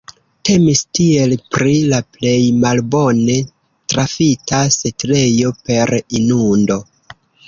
Temis 0.47 0.79
tiel 0.99 1.33
pri 1.55 1.73
la 1.91 1.99
plej 2.15 2.39
malbone 2.63 3.35
trafita 3.93 4.63
setlejo 4.77 5.53
per 5.69 5.93
inundo. 6.21 6.79